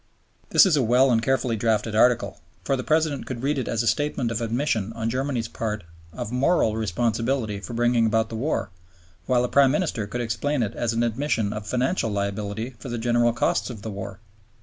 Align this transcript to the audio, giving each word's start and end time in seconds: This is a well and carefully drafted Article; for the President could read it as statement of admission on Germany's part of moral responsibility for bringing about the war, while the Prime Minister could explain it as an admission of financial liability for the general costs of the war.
This 0.49 0.65
is 0.65 0.75
a 0.75 0.81
well 0.81 1.11
and 1.11 1.21
carefully 1.21 1.55
drafted 1.55 1.93
Article; 1.93 2.39
for 2.63 2.75
the 2.75 2.81
President 2.83 3.27
could 3.27 3.43
read 3.43 3.59
it 3.59 3.67
as 3.67 3.87
statement 3.87 4.31
of 4.31 4.41
admission 4.41 4.91
on 4.93 5.11
Germany's 5.11 5.47
part 5.47 5.83
of 6.11 6.31
moral 6.31 6.75
responsibility 6.75 7.59
for 7.59 7.73
bringing 7.75 8.07
about 8.07 8.29
the 8.29 8.35
war, 8.35 8.71
while 9.27 9.43
the 9.43 9.47
Prime 9.47 9.69
Minister 9.69 10.07
could 10.07 10.21
explain 10.21 10.63
it 10.63 10.73
as 10.73 10.91
an 10.93 11.03
admission 11.03 11.53
of 11.53 11.67
financial 11.67 12.09
liability 12.09 12.71
for 12.79 12.89
the 12.89 12.97
general 12.97 13.31
costs 13.31 13.69
of 13.69 13.83
the 13.83 13.91
war. 13.91 14.19